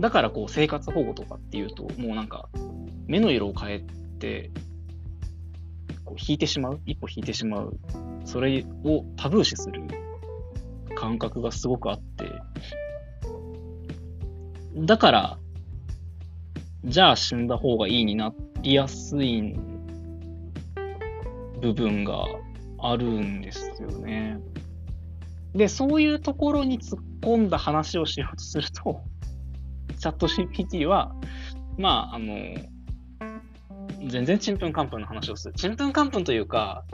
[0.00, 2.48] だからこう生活保護とかっていうと、もうなんか
[3.06, 3.84] 目の色を変え
[4.18, 4.50] て、
[6.10, 7.78] こう引いてしまう、一歩引いてしまう、
[8.24, 9.82] それをタブー視する
[10.96, 12.24] 感覚がすごくあって、
[14.76, 15.38] だから、
[16.84, 19.54] じゃあ死んだ方がいいになりやすい
[21.60, 22.24] 部分が
[22.78, 24.40] あるんですよね。
[25.54, 29.02] で、そういうところに突っ込んだ話をしようとすると、
[30.00, 31.14] チャット GPT は、
[31.78, 32.34] まあ、あの、
[34.08, 35.54] 全然ちんぷんかんぷんの話をする。
[35.54, 36.84] ちんぷんかんぷんというか、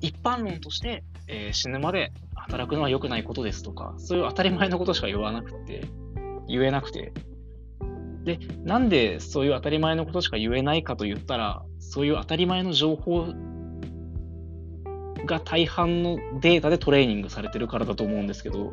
[0.00, 5.84] 一般論として、えー、死ぬまで働くのは良くないことですとか、そういう当たり前のことしか言わなくて、
[6.48, 7.12] 言えなくて。
[8.24, 13.26] で、なんでそういう当たり前のことしか言えないかと言ったら、そういう当たり前の情報
[15.24, 18.72] が大半のデータでトレーニングされてるからだと思うんですけど、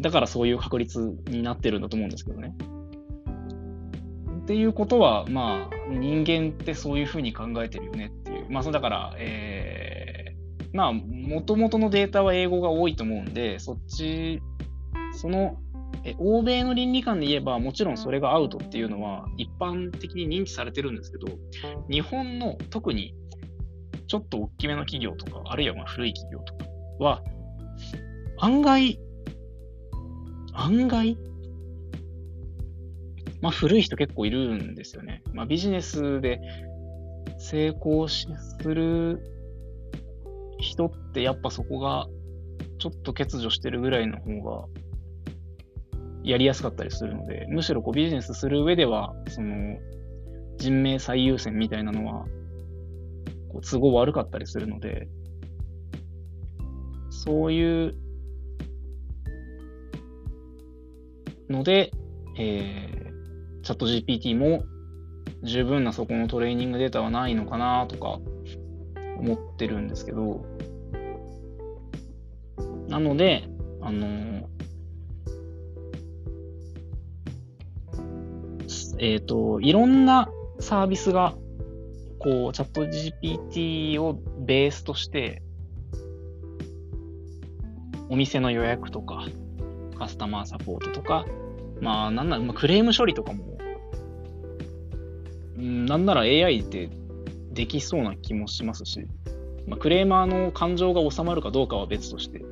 [0.00, 2.54] だからそういう確率になってるんだと思うんですけどね。
[4.44, 8.46] っていうことは、まあ、人間ってそういうふうに考えてるよねっていう。
[8.50, 14.42] まあ、そだから、えー、まあ、もともとのデータは英語が多いと思うんで、そっち、
[15.12, 15.56] その、
[16.04, 21.26] え欧米の倫理観で言えば、もちろんそれがアウトっていうのは一般的に認知されてるんですけど、
[21.88, 23.14] 日本の特に
[24.06, 26.66] ちょっと大きめの企業とか、あるいはまあ古い企業とか
[26.98, 27.22] は、
[28.38, 28.98] 案外、
[30.52, 31.16] 案外、
[33.44, 35.22] まあ古い人結構いるんですよね。
[35.34, 36.40] まあビジネスで
[37.38, 38.26] 成功す
[38.64, 39.20] る
[40.58, 42.06] 人ってやっぱそこが
[42.78, 44.66] ちょっと欠如してるぐらいの方が
[46.22, 49.76] やりやすかったりするので、むしろこうビジネスする上では、その
[50.56, 52.24] 人命最優先みたいなのは
[53.52, 55.06] こう都合悪かったりするので、
[57.10, 57.94] そういう
[61.50, 61.90] ので、
[62.38, 63.03] えー、
[63.64, 64.64] チャット GPT も
[65.42, 68.20] 十分なそこのトレーニングデータはないのかなとか
[69.18, 70.44] 思ってるんですけど、
[72.88, 73.48] なので、
[73.80, 74.48] あの、
[78.98, 80.28] えっ、ー、と、いろんな
[80.60, 81.34] サービスが
[82.24, 85.42] こう、チャット GPT をベースとして、
[88.08, 89.26] お店の予約とか、
[89.98, 91.26] カスタマーサポートとか、
[91.82, 93.53] まあ、なんなら、まあ、クレーム処理とかも、
[95.56, 96.90] なんなら AI で
[97.52, 99.06] できそうな気もしますし、
[99.66, 102.44] まあ、クレーマーの感情が収まるかどうかは別として、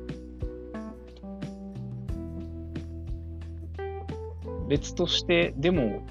[4.69, 6.07] 別として、でも、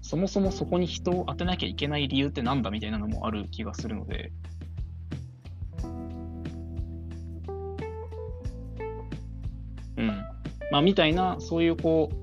[0.00, 4.32] そもそもそこに人を当てなきゃいけない理由ってなんだみたいなのもある気がするので、
[9.96, 10.06] うん。
[10.70, 12.16] まあ、みたいな、そういうこう、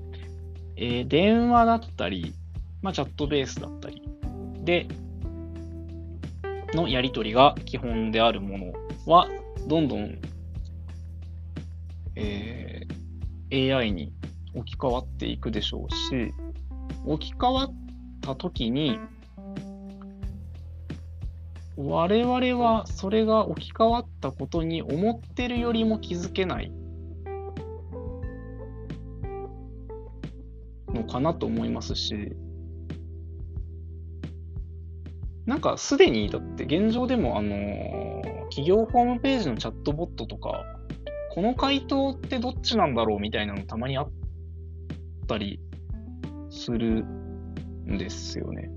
[0.76, 2.32] えー、電話だったり、
[2.84, 4.02] まあ、チャットベースだったり、
[4.62, 4.86] で、
[6.74, 8.72] のやり取りが基本であるもの
[9.06, 9.26] は、
[9.66, 10.18] どんどん、
[12.14, 14.12] えー、AI に
[14.54, 16.34] 置き換わっていくでしょうし、
[17.06, 17.74] 置き換わっ
[18.20, 18.98] た時に、
[21.78, 26.70] 我々はそれが置き換わったことに思ってるよりも気づけない
[30.88, 32.36] のかなと思いますし、
[35.46, 37.56] なんかすでにだって現状でもあの
[38.50, 40.64] 企業ホームページのチャットボットとか、
[41.34, 44.10] この回答ってどっちなんだろうみたいなのたまにあっ
[45.26, 45.60] たり
[46.50, 48.70] するんですよね。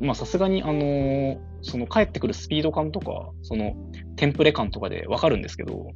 [0.00, 3.74] まあさすがにあの、その帰ってくるスピード感とか、その
[4.16, 5.88] テンプレ感とかでわかるんですけど、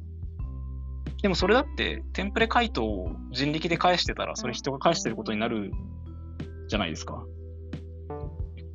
[1.21, 5.71] でもそれだってテンプレ回答を人力で返してたら、それ人が返してることになる
[6.67, 7.23] じゃないですか。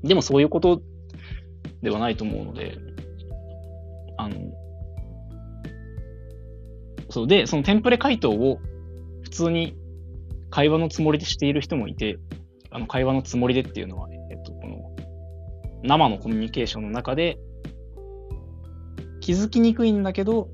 [0.03, 0.83] でもそういうこと
[1.83, 2.77] ではないと思うので、
[4.17, 4.37] あの、
[7.11, 8.59] そうで、そのテンプレ回答を
[9.23, 9.77] 普通に
[10.51, 12.19] 会話のつもりでしている人もいて、
[12.71, 14.97] あの会話のつもりでっていうのは、えっと、この
[15.83, 17.39] 生のコミュニケーションの中で
[19.21, 20.49] 気づきにくいんだけど、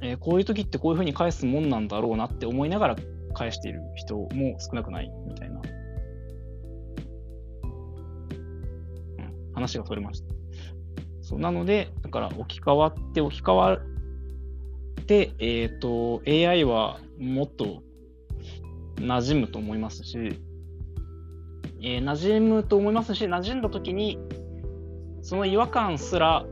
[0.00, 2.96] えー、こういう時ってこういうふうに返すもんなんだろうなって思いながら
[3.34, 5.57] 返している人も少なくないみたいな、
[9.58, 10.34] 話が取れました。
[11.20, 13.78] そうなので、だから置き換わって置き換わ
[15.06, 17.82] で、えっ、と、AI はもっと
[18.96, 20.18] 馴染むと思いますし、
[21.80, 24.18] えー、馴染むと思いますし、馴染んだ時に、
[25.22, 26.44] その違和感すら、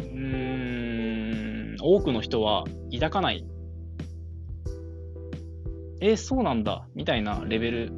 [0.00, 3.44] うん、多くの人は抱かない。
[6.00, 7.92] えー、そうなんだ、みたいなレベル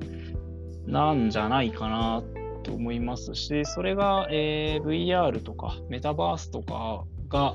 [0.87, 2.23] なんじゃないかな
[2.63, 7.55] と思いますし、それが、えー、VR とかメタバースとかが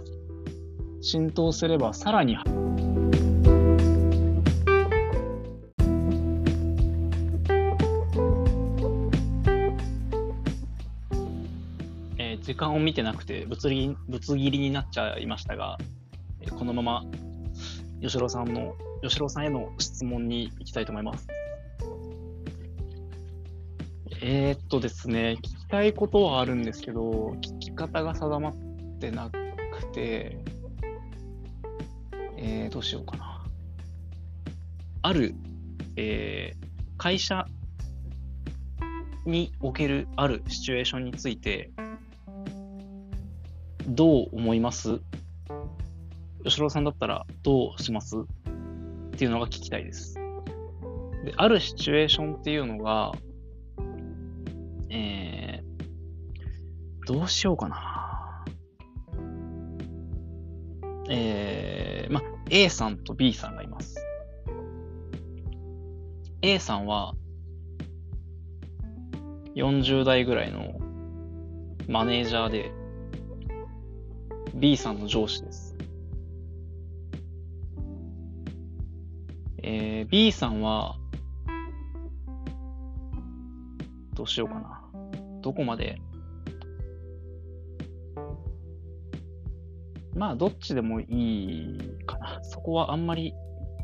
[1.02, 2.38] 浸透すればさらに
[12.48, 15.78] 時間を見てなくてぶつりぶつ切りになっちゃいましたが、
[16.40, 17.04] えこのまま
[18.02, 21.28] 吉郎さんの吉郎さんへの質問に行きたいと思います。
[24.22, 28.56] えー、っとですね、聞きたいことはあるんですけど、聞き方が定まっ
[29.00, 30.38] てなくて、
[32.36, 33.46] えー、どうしようかな。
[35.04, 35.36] ある、
[35.96, 37.46] えー、会社
[39.26, 41.70] におけるあるシチュエーションについて、
[43.88, 45.00] どう思います？
[46.44, 48.18] 吉郎さんだったらどうします？
[48.18, 48.20] っ
[49.12, 50.16] ていうのが聞きたいです。
[50.16, 53.14] で、あるシチュエーションっていうのが、
[57.08, 58.44] どうしようかな。
[61.10, 63.96] えー、ま、A さんと B さんがいます。
[66.42, 67.14] A さんは、
[69.56, 70.82] 40代ぐらいの
[71.88, 72.74] マネージャーで、
[74.54, 75.78] B さんの上司です。
[79.64, 80.98] えー、B さんは、
[84.14, 84.82] どうしようかな。
[85.42, 86.02] どこまで。
[90.18, 92.40] まあ、どっちでもいいかな。
[92.44, 93.34] そこはあんまり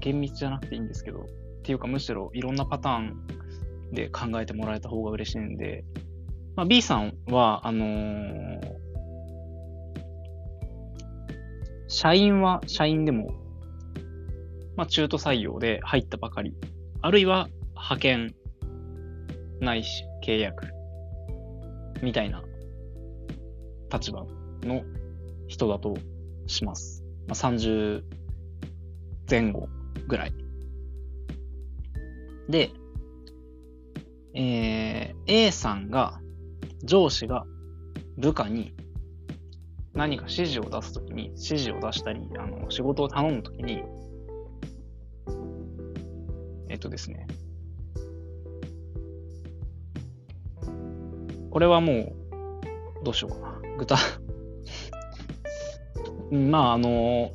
[0.02, 1.26] 厳密じゃなくていいんですけど、っ
[1.64, 3.16] ていうかむしろいろんなパターン
[3.92, 5.86] で考えてもらえた方が嬉しいんで、
[6.56, 8.60] まあ、B さんは、あのー、
[11.88, 13.32] 社員は社員でも、
[14.76, 16.56] まあ、中途採用で入ったばかり、
[17.02, 18.36] あるいは派遣
[19.60, 20.68] ないし契約。
[22.02, 22.44] みたいな
[23.92, 24.26] 立場
[24.64, 24.82] の
[25.48, 25.96] 人だと
[26.48, 27.04] します。
[27.28, 28.04] まあ、30
[29.30, 29.68] 前後
[30.08, 30.34] ぐらい。
[32.50, 32.72] で、
[34.36, 36.20] えー、A さんが、
[36.84, 37.46] 上司が
[38.18, 38.74] 部下に
[39.94, 43.84] 何か指示を出すときに、指示を出したり、あの、仕事を頼むときに、
[46.70, 47.28] えっとですね。
[51.52, 52.14] これはもう、
[53.04, 53.62] どうしようかな。
[53.78, 53.98] 具体
[56.34, 57.32] まあ、あの、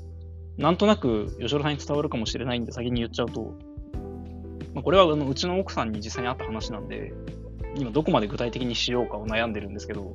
[0.56, 3.54] なんとなく吉野さんに伝わるかもしれないんで先に言っちゃうと、
[4.74, 7.12] まあ、これはあのうちの奥さんに実際にあった話なんで、
[7.76, 10.14] 今どこまで具体的にしようかを悩んでるんですけど、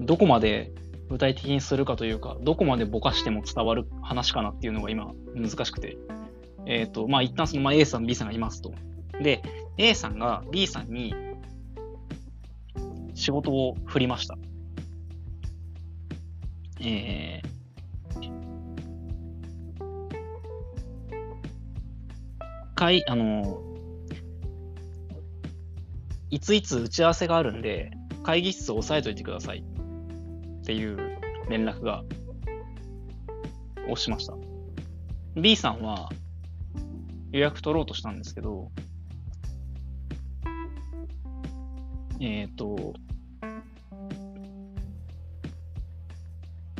[0.00, 0.72] どこまで
[1.10, 5.98] 具体的にするかというか、どこまでぼかしても伝わる話かなっていうのが今難しくて。
[6.66, 8.72] えっ、ー、と、まあ、一旦その、まあ、A さん、B さんがいますと。
[9.22, 9.42] で、
[9.78, 11.14] A さんが B さんに
[13.14, 14.36] 仕事を振りました。
[16.80, 17.48] えー、
[22.74, 23.62] かい、あの、
[26.30, 27.90] いついつ打ち合わせがあるんで、
[28.22, 29.64] 会議室を押さえといてください
[30.60, 31.18] っていう
[31.48, 32.04] 連絡が、
[33.88, 34.34] をしました。
[35.34, 36.10] B さんは
[37.32, 38.70] 予約取ろうとしたんですけど、
[42.20, 42.94] えっ、ー、と、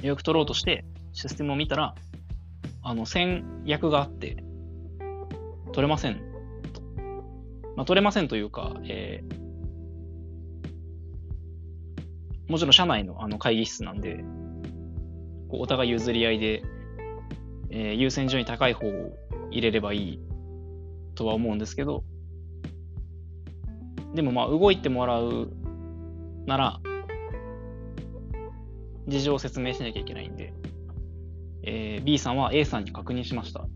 [0.03, 1.94] 予約取ろうとして、システムを見たら、
[2.82, 4.42] あの、先約があって、
[5.72, 6.20] 取れません。
[7.76, 9.49] まあ、取れませんというか、えー、
[12.51, 14.24] もちろん社内のあの会議室なんで、
[15.49, 16.62] こうお互い譲り合いで、
[17.70, 19.16] えー、優先順位高い方を
[19.51, 20.20] 入れればいい
[21.14, 22.03] とは思うんですけど、
[24.14, 25.53] でもまあ動いてもらう
[26.46, 26.80] なら、
[29.09, 30.52] 事情を説明しなきゃいけないんで、
[31.64, 33.66] えー、B さんは A さんに確認しました。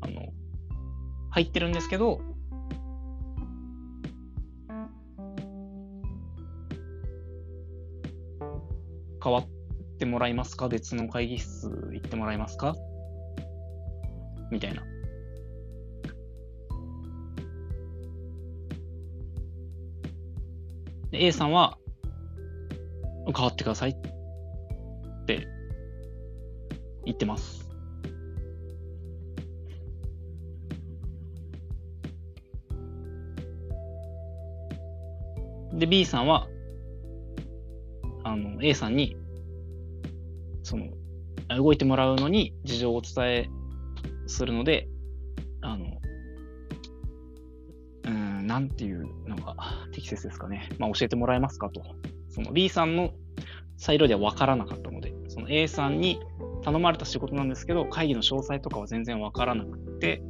[0.00, 0.32] あの、
[1.30, 2.20] 入ってるんですけど、
[9.22, 9.46] 変わっ
[9.98, 10.68] てもらいますか？
[10.68, 12.74] 別の会議室行ってもらえますか？
[14.50, 14.82] みたいな。
[21.12, 21.78] A さんは、
[23.26, 23.94] 変わってくださいっ
[27.18, 27.68] ってます。
[35.74, 36.48] で、B さんは、
[38.24, 39.16] あの、A さんに、
[40.62, 40.86] その、
[41.56, 43.48] 動いてもらうのに事情をお伝え
[44.26, 44.88] するので、
[45.60, 45.98] あの、
[48.06, 49.56] うん、なんていうのが
[49.92, 50.68] 適切ですかね。
[50.78, 51.82] まあ、教えてもらえますかと。
[52.28, 53.12] その B さんの
[53.76, 56.20] サイドでは分からなかったので、その A さんに
[56.68, 60.20] 頼まれた仕事なんですけど、会議の詳細とかは全然分からなくて、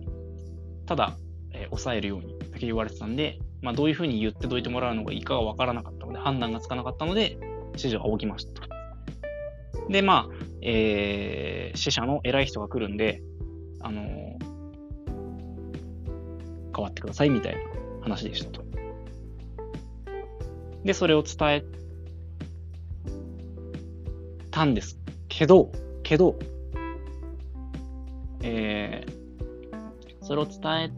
[0.87, 1.17] ただ、
[1.53, 7.37] えー抑えるようにだけ言われてたんで、まあ、どういうふうに言ってどいてもらうのがいいかが分からなかったので、判断がつかなかったので、
[7.71, 8.63] 指示を仰ぎました。
[9.91, 13.21] で、まあ、えー、死者の偉い人が来るんで、
[13.81, 14.29] あのー
[16.79, 17.61] 変わってくださいみたいな
[18.03, 18.63] 話でしたと。
[20.85, 21.65] で、それを伝え
[24.53, 24.97] たんです
[25.29, 25.73] けど、
[26.09, 26.39] けど、
[28.43, 29.19] えー
[30.23, 30.91] それを伝え、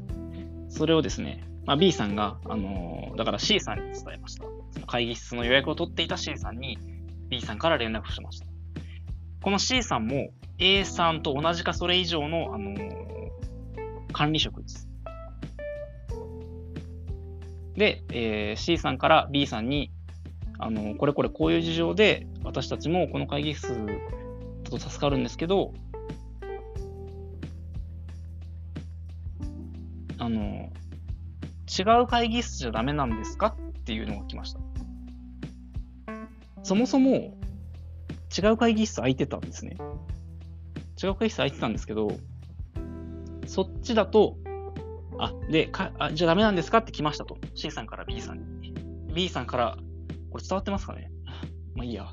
[0.69, 4.45] それをですね、まあ、B さんが、あのーだから C さんに伝えました。
[4.71, 6.79] その会議室の予約を取っていた C さんに
[7.29, 8.47] B さんから連絡しました。
[9.43, 13.01] この C さんも A さんと同じかそれ以上の、あのー
[14.13, 14.89] 管理職です。
[17.75, 19.91] で、えー C さんから B さんに、
[20.59, 23.73] あのこれこれこういう事情で私たちもこの会議室
[24.71, 25.75] と助かるんですけど、
[30.19, 30.71] あの、
[31.79, 34.61] 違う会議室じゃダメなんですかっていうのが来ました。
[36.63, 37.39] そもそも
[38.37, 39.77] 違う会議室空いてたんですね。
[41.03, 42.13] 違う会議室空いてたんですけど、
[43.47, 44.37] そっちだと、
[45.19, 47.39] あ、で、かあじゃあダメなんですかって来ましたと。
[47.55, 48.75] C さんから B さんに。
[49.13, 49.77] B さんから、
[50.31, 51.11] これ伝わってますかね？
[51.75, 52.07] まあいいや。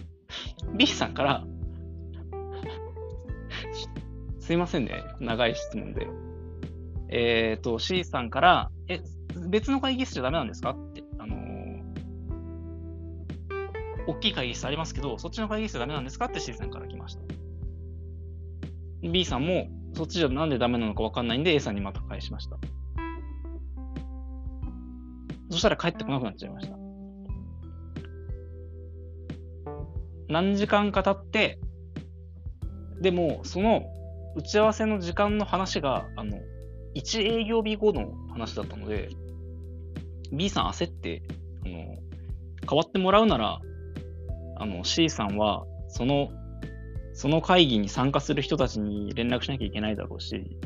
[0.76, 1.44] B さんから、
[4.50, 5.04] すいませんね。
[5.20, 6.08] 長い質問で。
[7.08, 9.00] えっ、と、C さんから、え、
[9.48, 10.70] 別の会議室じゃダメなんですか？
[10.70, 11.40] って、あのー
[14.08, 16.24] 大きい会議室ありますけど、そっちの会議室ダメなんですか？
[16.24, 17.22] って C さんから来ました。
[19.08, 22.58] B さんも、そっちじゃなんでダメなのかわかんないんで A さんにまた返しました。
[25.48, 26.76] そしたら帰ってこなくなっちゃいました。
[30.28, 31.60] 何時間か経って、
[33.00, 33.84] でも、その
[34.36, 36.38] 打ち合わせの時間の話が、あの、
[36.94, 39.08] 1営業日後の話だったので、
[40.32, 41.22] B さん焦って、
[41.64, 41.74] あの、
[42.68, 43.60] 変わってもらうなら、
[44.56, 46.28] あの、C さんは、その、
[47.12, 50.58] その会議に参加する人たちに連絡しなきゃいけないだろうし、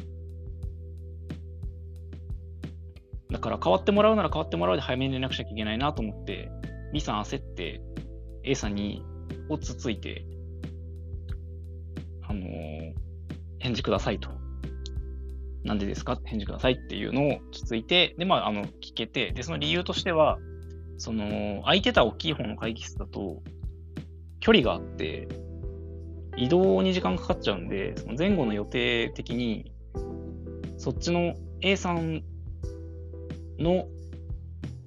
[3.31, 6.51] だから変わってもらうなら変わってもらうで早めに連絡しなきゃいけないなと思って、
[6.93, 7.81] B さん焦って、
[8.45, 9.03] A さんに
[9.49, 10.25] をつついて、
[12.29, 12.74] あのー
[13.65, 14.29] 返事くださいと。
[15.65, 16.12] なんでですか？
[16.12, 20.39] って返事くださいっていうのをつついて、で、まあ、あの、聞けて、で、その理由としては、
[20.99, 23.43] その、空いてた大きい方の会議室だと、
[24.41, 25.29] 距離があって、
[26.37, 29.73] 移動に時間かかっちゃうんで、その前後の予定的に、
[30.77, 32.23] そっちの A さん
[33.59, 33.87] の、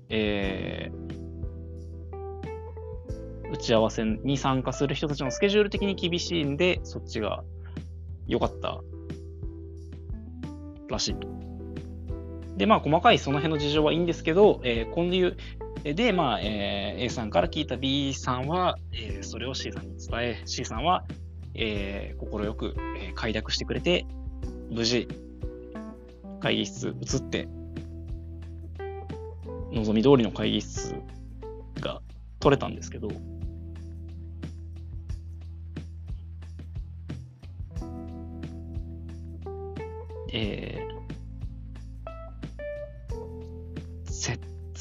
[0.09, 1.07] えー
[3.49, 7.45] 打ち合わせに参加する人たちのスケジュール的に厳しいんで、そっちが
[8.28, 8.82] 良かった
[10.89, 11.28] らしいと。
[12.57, 15.38] で、まあ、細かいその辺の事情はいいんですけど、えー、こういう、
[15.84, 21.05] で、まあ、えー A さんから聞いた B さんは、えーそれを C さんに伝え、C さんは、
[21.53, 24.05] えー、快く、えー快諾してくれて、
[24.71, 25.07] 無事、
[26.39, 27.47] 会議室移って、
[29.71, 30.95] 望み通りの会議室
[31.80, 32.01] が
[32.39, 33.09] 取れたんですけど、
[40.34, 40.97] えー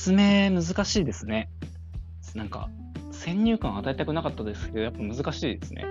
[0.07, 1.49] 説明難しいですね。
[2.37, 2.69] なんか、
[3.11, 5.85] 先入観を与えたくなかったですけど、やっぱ難しいですね。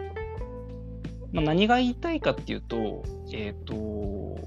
[1.34, 3.04] まあ、何が言いたいかっていうと、
[3.34, 4.40] えっ、と、こ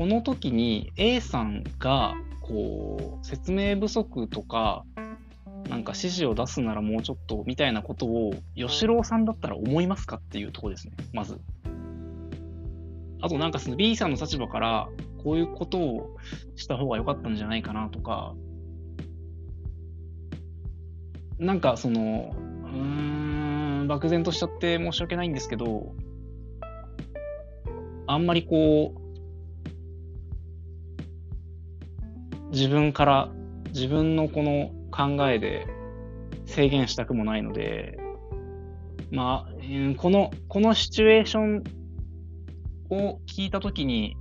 [0.00, 4.84] の時に A さんが、こう、説明不足とか、
[5.70, 11.40] なんか指示を出すならもうちょっとみたいなことを、吉郎さんだったら思いますかっていうとこですね、まず。
[13.26, 14.88] あとなんかその B さんの立場から、
[15.24, 16.16] こういうことを
[16.54, 18.34] した方が良かったんじゃないかなとか、
[21.40, 25.92] なんかその、うん、漠然としちゃって申し訳ないんですけど、
[28.06, 29.00] あんまりこう、
[32.52, 33.32] 自分から、
[33.74, 35.66] 自分のこの考えで
[36.44, 37.98] 制限したくもないので、
[39.10, 39.52] まあ、
[39.96, 41.85] この、このシチュエーション
[42.90, 44.16] を聞いたときに、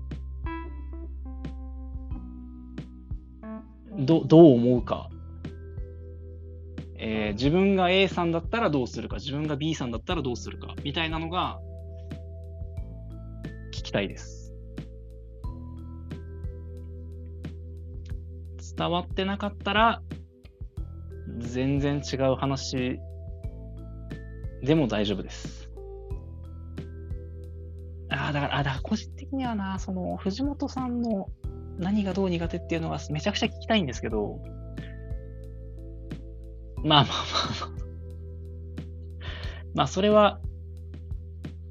[3.98, 5.10] ど、どう思うか？
[6.98, 11.60] えー自分が A さんだったらどうするか、自分が B さんだったらどうするか、みたいなのが、
[13.74, 14.54] 聞きたいです。
[18.78, 20.02] 伝わってなかったら、
[21.38, 23.00] 全然違う話
[24.64, 25.65] でも大丈夫です。
[28.26, 31.30] あ、だから、あだから個人的にはな、その、藤本さんの
[31.78, 34.40] 何がどう苦手っていうのがめちゃくちゃ聞きたいんですけど、
[36.84, 37.86] まあまあまあまあ。
[39.76, 40.40] まあ、それは、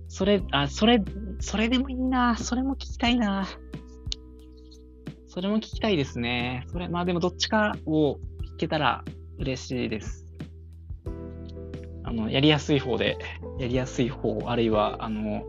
[0.08, 1.02] それ、あ、それ、
[1.40, 2.36] それでもいいな。
[2.36, 3.46] それも聞きたいな。
[5.26, 6.64] それも聞きたいですね。
[6.68, 8.18] それ、まあでもどっちかを
[8.54, 9.04] 聞けたら
[9.38, 10.24] 嬉しいです。
[12.04, 13.18] あの、やりやすい方で、
[13.58, 15.42] やりやすい方、あるいは、あの、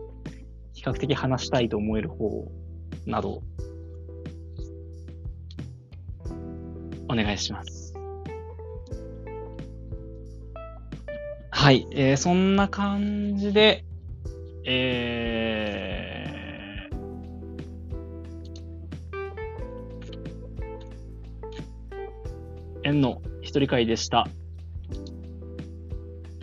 [0.86, 2.48] 較的話したいと思える方
[3.06, 3.42] など、
[7.08, 7.94] お願いします。
[11.50, 13.84] はい、えーそんな感じで、
[14.64, 16.96] えー、
[22.84, 24.28] 縁の一人会でした。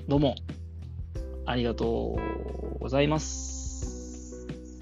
[0.09, 0.35] どうも、
[1.45, 2.17] ありがと
[2.75, 3.52] うございます。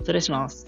[0.02, 0.61] 失礼します。